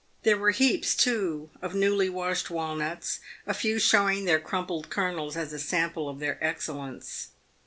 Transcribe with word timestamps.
There 0.23 0.35
were 0.35 0.49
heaps, 0.49 0.95
too, 0.95 1.51
of 1.61 1.75
newly 1.75 2.09
washed 2.09 2.49
walnuts, 2.49 3.19
a 3.45 3.53
few 3.53 3.77
showing 3.77 4.25
their 4.25 4.39
crumpled 4.39 4.89
kernels 4.89 5.37
as 5.37 5.53
a 5.53 5.59
sample 5.59 6.09
of 6.09 6.17
their 6.17 6.43
excellence. 6.43 7.27